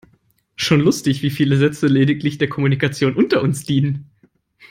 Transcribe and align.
Schon 0.55 0.79
lustig, 0.81 1.21
wie 1.21 1.29
viele 1.29 1.57
Sätze 1.57 1.85
lediglich 1.85 2.39
der 2.39 2.49
Kommunikation 2.49 3.15
unter 3.15 3.43
uns 3.43 3.65
dienen. 3.65 4.09